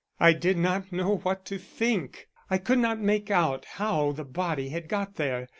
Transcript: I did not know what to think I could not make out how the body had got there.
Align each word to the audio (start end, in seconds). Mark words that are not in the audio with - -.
I 0.19 0.33
did 0.33 0.57
not 0.57 0.91
know 0.91 1.17
what 1.17 1.45
to 1.45 1.59
think 1.59 2.27
I 2.49 2.57
could 2.57 2.79
not 2.79 2.97
make 2.99 3.29
out 3.29 3.65
how 3.73 4.13
the 4.13 4.25
body 4.25 4.69
had 4.69 4.87
got 4.87 5.17
there. 5.17 5.47